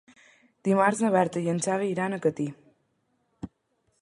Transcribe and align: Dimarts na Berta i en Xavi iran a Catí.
Dimarts 0.67 1.03
na 1.05 1.11
Berta 1.17 1.43
i 1.45 1.53
en 1.55 1.61
Xavi 1.67 1.93
iran 1.93 2.17
a 2.17 2.19
Catí. 2.27 2.49